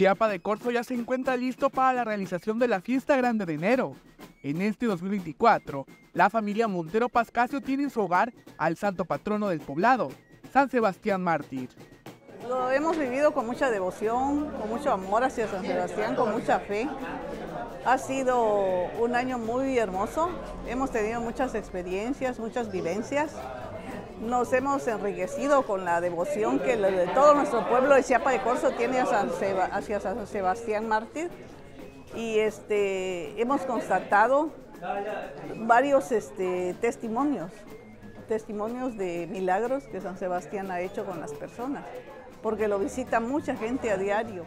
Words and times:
Chiapa 0.00 0.28
de 0.28 0.40
Corzo 0.40 0.70
ya 0.70 0.82
se 0.82 0.94
encuentra 0.94 1.36
listo 1.36 1.68
para 1.68 1.92
la 1.92 2.04
realización 2.04 2.58
de 2.58 2.66
la 2.66 2.80
fiesta 2.80 3.18
grande 3.18 3.44
de 3.44 3.52
enero. 3.52 3.96
En 4.42 4.62
este 4.62 4.86
2024, 4.86 5.84
la 6.14 6.30
familia 6.30 6.68
Montero 6.68 7.10
Pascasio 7.10 7.60
tiene 7.60 7.82
en 7.82 7.90
su 7.90 8.00
hogar 8.00 8.32
al 8.56 8.78
santo 8.78 9.04
patrono 9.04 9.50
del 9.50 9.60
poblado, 9.60 10.08
San 10.54 10.70
Sebastián 10.70 11.22
Mártir. 11.22 11.68
Lo 12.48 12.70
hemos 12.70 12.96
vivido 12.96 13.34
con 13.34 13.44
mucha 13.44 13.68
devoción, 13.68 14.48
con 14.58 14.70
mucho 14.70 14.90
amor 14.90 15.22
hacia 15.22 15.46
San 15.48 15.66
Sebastián, 15.66 16.16
con 16.16 16.32
mucha 16.32 16.60
fe. 16.60 16.88
Ha 17.84 17.98
sido 17.98 18.88
un 18.98 19.14
año 19.14 19.36
muy 19.36 19.76
hermoso, 19.76 20.30
hemos 20.66 20.90
tenido 20.92 21.20
muchas 21.20 21.54
experiencias, 21.54 22.38
muchas 22.38 22.72
vivencias. 22.72 23.32
Nos 24.20 24.52
hemos 24.52 24.86
enriquecido 24.86 25.62
con 25.62 25.86
la 25.86 26.00
devoción 26.02 26.58
que 26.58 26.76
todo 27.14 27.34
nuestro 27.34 27.66
pueblo 27.68 27.94
de 27.94 28.04
Chiapa 28.04 28.32
de 28.32 28.42
Corzo 28.42 28.70
tiene 28.72 29.00
hacia 29.00 30.00
San 30.00 30.26
Sebastián 30.26 30.88
Mártir. 30.88 31.30
Y 32.14 32.38
este, 32.38 33.40
hemos 33.40 33.62
constatado 33.62 34.50
varios 35.56 36.12
este, 36.12 36.74
testimonios, 36.80 37.50
testimonios 38.28 38.98
de 38.98 39.26
milagros 39.26 39.84
que 39.84 40.02
San 40.02 40.18
Sebastián 40.18 40.70
ha 40.70 40.80
hecho 40.80 41.06
con 41.06 41.20
las 41.20 41.32
personas, 41.32 41.84
porque 42.42 42.68
lo 42.68 42.78
visita 42.78 43.20
mucha 43.20 43.56
gente 43.56 43.90
a 43.90 43.96
diario. 43.96 44.44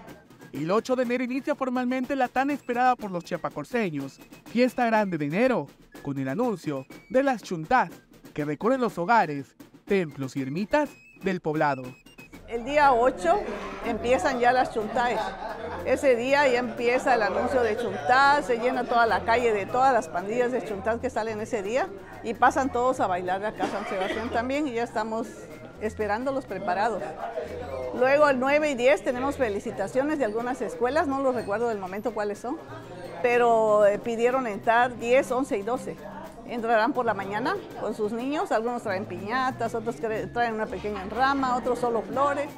El 0.52 0.70
8 0.70 0.96
de 0.96 1.04
enero 1.04 1.24
inicia 1.24 1.56
formalmente 1.56 2.16
la 2.16 2.28
tan 2.28 2.52
esperada 2.52 2.96
por 2.96 3.10
los 3.10 3.24
chiapacorseños, 3.24 4.20
Fiesta 4.46 4.86
Grande 4.86 5.18
de 5.18 5.26
Enero, 5.26 5.68
con 6.04 6.20
el 6.20 6.28
anuncio 6.28 6.86
de 7.10 7.24
las 7.24 7.42
chuntas 7.42 7.90
que 8.34 8.46
recorren 8.46 8.82
los 8.82 8.98
hogares, 8.98 9.56
templos 9.84 10.36
y 10.36 10.42
ermitas 10.42 10.90
del 11.22 11.42
poblado. 11.42 11.84
El 12.48 12.66
día 12.66 12.94
8 12.94 13.40
empiezan 13.88 14.40
ya 14.40 14.52
las 14.52 14.74
chuntas. 14.74 15.14
Ese 15.86 16.16
día 16.16 16.48
ya 16.48 16.60
empieza 16.60 17.16
el 17.16 17.24
anuncio 17.24 17.62
de 17.62 17.78
chuntas, 17.78 18.46
se 18.46 18.58
llena 18.58 18.84
toda 18.84 19.06
la 19.06 19.26
calle 19.26 19.54
de 19.54 19.66
todas 19.66 19.92
las 19.94 20.08
pandillas 20.08 20.52
de 20.52 20.64
chuntas 20.64 21.00
que 21.00 21.10
salen 21.10 21.42
ese 21.42 21.64
día 21.64 21.88
y 22.24 22.34
pasan 22.34 22.72
todos 22.72 23.00
a 23.00 23.08
bailar 23.08 23.44
acá 23.44 23.66
a 23.66 23.68
San 23.68 23.88
Sebastián 23.88 24.30
también 24.30 24.68
y 24.68 24.74
ya 24.74 24.84
estamos 24.84 25.28
esperándolos 25.82 26.46
preparados. 26.46 27.02
Luego 27.96 28.30
el 28.30 28.40
9 28.40 28.72
y 28.72 28.76
10 28.76 29.04
tenemos 29.04 29.36
felicitaciones 29.38 30.20
de 30.20 30.26
algunas 30.26 30.62
escuelas, 30.62 31.08
no 31.08 31.22
los 31.22 31.36
recuerdo 31.36 31.68
del 31.70 31.80
momento 31.80 32.14
cuáles 32.14 32.40
son, 32.40 32.58
pero 33.22 33.86
eh, 33.86 34.00
pidieron 34.00 34.48
entrar 34.48 34.98
10, 34.98 35.32
11 35.32 35.58
y 35.58 35.62
12. 35.62 35.98
Entrarán 36.48 36.94
por 36.94 37.06
la 37.06 37.14
mañana 37.14 37.56
con 37.80 37.96
sus 37.96 38.12
niños, 38.12 38.52
algunos 38.52 38.84
traen 38.84 39.06
piñatas, 39.06 39.74
otros 39.76 39.96
traen 39.98 40.54
una 40.54 40.66
pequeña 40.66 41.06
rama, 41.06 41.56
otros 41.56 41.80
solo 41.80 42.02
flores. 42.02 42.50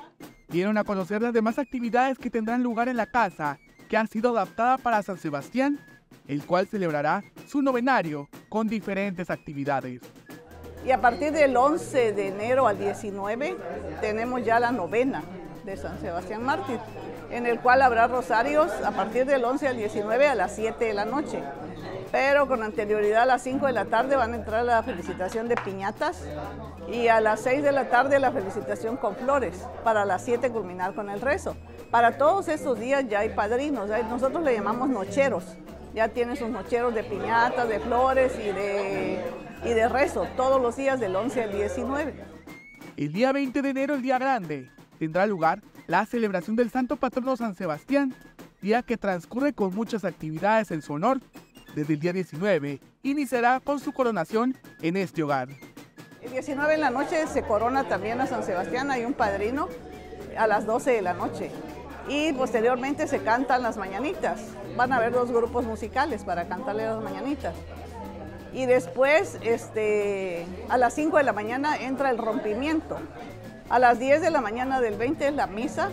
Dieron 0.47 0.77
a 0.77 0.83
conocer 0.83 1.21
las 1.21 1.33
demás 1.33 1.59
actividades 1.59 2.17
que 2.17 2.29
tendrán 2.29 2.63
lugar 2.63 2.89
en 2.89 2.97
la 2.97 3.05
casa, 3.05 3.57
que 3.89 3.97
han 3.97 4.07
sido 4.07 4.31
adaptadas 4.31 4.81
para 4.81 5.03
San 5.03 5.17
Sebastián, 5.17 5.79
el 6.27 6.45
cual 6.45 6.67
celebrará 6.67 7.23
su 7.47 7.61
novenario 7.61 8.27
con 8.49 8.67
diferentes 8.67 9.29
actividades. 9.29 10.01
Y 10.85 10.91
a 10.91 11.01
partir 11.01 11.31
del 11.31 11.55
11 11.57 12.13
de 12.13 12.27
enero 12.27 12.67
al 12.67 12.77
19 12.77 13.57
tenemos 14.01 14.43
ya 14.45 14.59
la 14.59 14.71
novena 14.71 15.23
de 15.63 15.77
San 15.77 15.99
Sebastián 15.99 16.43
Mártir, 16.43 16.79
en 17.31 17.47
el 17.47 17.59
cual 17.59 17.81
habrá 17.81 18.07
rosarios 18.07 18.71
a 18.83 18.91
partir 18.91 19.25
del 19.25 19.43
11 19.43 19.67
al 19.67 19.77
19 19.77 20.27
a 20.27 20.35
las 20.35 20.55
7 20.55 20.85
de 20.85 20.93
la 20.93 21.05
noche. 21.05 21.41
Pero 22.11 22.47
con 22.47 22.63
anterioridad 22.63 23.23
a 23.23 23.25
las 23.25 23.43
5 23.43 23.65
de 23.65 23.73
la 23.73 23.85
tarde 23.85 24.15
van 24.15 24.33
a 24.33 24.35
entrar 24.35 24.63
la 24.63 24.81
felicitación 24.83 25.47
de 25.47 25.55
piñatas 25.55 26.23
y 26.91 27.07
a 27.07 27.19
las 27.19 27.41
6 27.41 27.63
de 27.63 27.71
la 27.71 27.89
tarde 27.89 28.19
la 28.19 28.31
felicitación 28.31 28.97
con 28.97 29.15
flores, 29.15 29.65
para 29.83 30.05
las 30.05 30.23
7 30.23 30.49
culminar 30.51 30.93
con 30.93 31.09
el 31.09 31.21
rezo. 31.21 31.55
Para 31.91 32.17
todos 32.17 32.47
estos 32.47 32.79
días 32.79 33.05
ya 33.09 33.19
hay 33.19 33.29
padrinos, 33.29 33.89
nosotros 34.09 34.43
le 34.43 34.53
llamamos 34.53 34.89
nocheros, 34.89 35.43
ya 35.93 36.09
tienen 36.09 36.35
sus 36.35 36.49
nocheros 36.49 36.93
de 36.93 37.03
piñatas, 37.03 37.67
de 37.67 37.79
flores 37.79 38.33
y 38.37 38.51
de 38.51 39.23
y 39.65 39.73
de 39.73 39.89
rezo 39.89 40.27
todos 40.37 40.61
los 40.61 40.75
días 40.75 40.99
del 40.99 41.15
11 41.15 41.43
al 41.43 41.51
19. 41.51 42.13
El 42.97 43.11
día 43.11 43.31
20 43.31 43.61
de 43.61 43.69
enero, 43.69 43.95
el 43.95 44.01
día 44.01 44.19
grande, 44.19 44.69
tendrá 44.99 45.25
lugar 45.25 45.61
la 45.87 46.05
celebración 46.05 46.55
del 46.55 46.69
Santo 46.69 46.97
Patrono 46.97 47.35
San 47.35 47.55
Sebastián, 47.55 48.13
día 48.61 48.83
que 48.83 48.95
transcurre 48.95 49.53
con 49.53 49.73
muchas 49.73 50.05
actividades 50.05 50.71
en 50.71 50.81
su 50.81 50.93
honor. 50.93 51.19
Desde 51.75 51.95
el 51.95 51.99
día 51.99 52.13
19 52.13 52.79
iniciará 53.03 53.59
con 53.59 53.81
su 53.81 53.91
coronación 53.91 54.55
en 54.81 54.95
este 54.95 55.23
hogar. 55.23 55.49
El 56.21 56.31
19 56.31 56.73
en 56.73 56.79
la 56.79 56.89
noche 56.89 57.27
se 57.27 57.43
corona 57.43 57.83
también 57.83 58.21
a 58.21 58.27
San 58.27 58.45
Sebastián, 58.45 58.91
hay 58.91 59.03
un 59.03 59.13
padrino 59.13 59.67
a 60.37 60.47
las 60.47 60.65
12 60.65 60.91
de 60.91 61.01
la 61.01 61.13
noche 61.13 61.51
y 62.07 62.31
posteriormente 62.31 63.07
se 63.07 63.19
cantan 63.23 63.61
las 63.61 63.75
mañanitas. 63.75 64.39
Van 64.77 64.93
a 64.93 64.97
haber 64.97 65.11
dos 65.11 65.31
grupos 65.31 65.65
musicales 65.65 66.23
para 66.23 66.47
cantarle 66.47 66.85
las 66.85 67.03
mañanitas 67.03 67.53
y 68.53 68.65
después 68.67 69.37
este, 69.41 70.45
a 70.69 70.77
las 70.77 70.93
5 70.93 71.17
de 71.17 71.23
la 71.23 71.33
mañana 71.33 71.75
entra 71.75 72.09
el 72.09 72.17
rompimiento. 72.17 72.97
A 73.67 73.79
las 73.79 73.99
10 73.99 74.21
de 74.21 74.31
la 74.31 74.39
mañana 74.39 74.79
del 74.79 74.95
20 74.95 75.27
es 75.27 75.33
la 75.33 75.47
misa. 75.47 75.89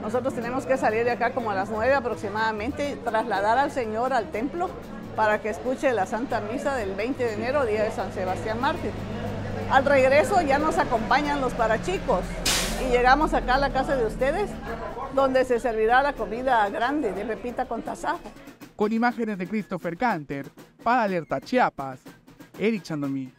Nosotros 0.00 0.32
tenemos 0.32 0.64
que 0.64 0.78
salir 0.78 1.04
de 1.04 1.10
acá 1.10 1.34
como 1.34 1.50
a 1.50 1.54
las 1.54 1.68
9 1.68 1.92
aproximadamente, 1.92 2.96
trasladar 3.04 3.58
al 3.58 3.72
Señor 3.72 4.14
al 4.14 4.30
templo 4.30 4.70
para 5.18 5.40
que 5.40 5.48
escuche 5.48 5.92
la 5.92 6.06
Santa 6.06 6.40
Misa 6.40 6.76
del 6.76 6.94
20 6.94 7.24
de 7.24 7.34
enero, 7.34 7.66
día 7.66 7.82
de 7.82 7.90
San 7.90 8.12
Sebastián 8.12 8.60
Mártir. 8.60 8.92
Al 9.68 9.84
regreso 9.84 10.40
ya 10.42 10.60
nos 10.60 10.78
acompañan 10.78 11.40
los 11.40 11.52
parachicos 11.54 12.20
y 12.86 12.92
llegamos 12.92 13.34
acá 13.34 13.56
a 13.56 13.58
la 13.58 13.72
casa 13.72 13.96
de 13.96 14.06
ustedes, 14.06 14.48
donde 15.16 15.44
se 15.44 15.58
servirá 15.58 16.04
la 16.04 16.12
comida 16.12 16.68
grande 16.68 17.12
de 17.12 17.24
pepita 17.24 17.66
con 17.66 17.82
tasajo. 17.82 18.20
Con 18.76 18.92
imágenes 18.92 19.38
de 19.38 19.48
Christopher 19.48 19.96
Canter, 19.96 20.46
para 20.84 21.02
Alerta 21.02 21.40
Chiapas, 21.40 21.98
Eric 22.56 22.84
Chandomí. 22.84 23.32